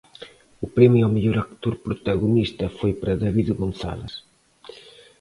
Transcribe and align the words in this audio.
O 0.65 0.67
premio 0.75 1.03
ao 1.05 1.13
mellor 1.15 1.37
actor 1.45 1.73
protagonista 1.87 2.65
foi 2.77 2.91
para 2.99 3.19
Davide 3.23 3.53
González. 3.61 4.13